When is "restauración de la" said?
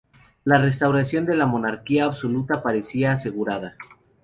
0.57-1.45